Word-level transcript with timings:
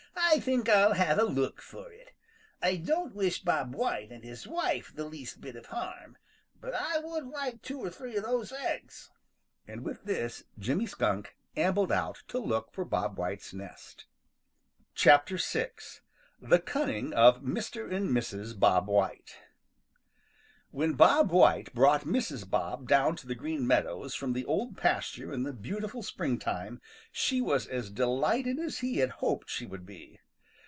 "I 0.33 0.39
think 0.39 0.69
I'll 0.69 0.93
have 0.93 1.19
a 1.19 1.23
look 1.25 1.61
for 1.61 1.91
it. 1.91 2.13
I 2.61 2.77
don't 2.77 3.13
wish 3.13 3.41
Bob 3.43 3.75
White 3.75 4.13
and 4.13 4.23
his 4.23 4.47
wife 4.47 4.93
the 4.95 5.03
least 5.03 5.41
bit 5.41 5.57
of 5.57 5.65
harm, 5.65 6.15
but 6.61 6.73
I 6.73 6.99
would 6.99 7.25
like 7.25 7.61
two 7.61 7.79
or 7.81 7.89
three 7.89 8.15
of 8.15 8.23
those 8.23 8.53
eggs." 8.53 9.09
And 9.67 9.83
with 9.83 10.05
this 10.05 10.43
Jimmy 10.57 10.85
Skunk 10.85 11.35
ambled 11.57 11.91
out 11.91 12.23
to 12.29 12.39
look 12.39 12.71
for 12.71 12.85
Bob 12.85 13.17
White's 13.17 13.51
nest. 13.53 14.05
VI. 14.97 15.21
THE 16.39 16.59
CUNNING 16.59 17.13
OF 17.13 17.41
MR. 17.41 17.91
AND 17.91 18.09
MRS. 18.09 18.57
BOB 18.57 18.87
WHITE 18.87 19.35
|WHEN 20.73 20.93
Bob 20.93 21.31
White 21.31 21.73
brought 21.73 22.03
Mrs. 22.05 22.49
Bob 22.49 22.87
down 22.87 23.17
to 23.17 23.27
the 23.27 23.35
Green 23.35 23.67
Meadows 23.67 24.15
from 24.15 24.31
the 24.31 24.45
Old 24.45 24.77
Pasture 24.77 25.33
in 25.33 25.43
the 25.43 25.51
beautiful 25.51 26.01
springtime, 26.01 26.79
she 27.11 27.41
was 27.41 27.67
as 27.67 27.91
delighted 27.91 28.57
as 28.57 28.77
he 28.77 28.99
had 28.99 29.09
hoped 29.09 29.49
she 29.49 29.65
would 29.65 29.85
be. 29.85 30.17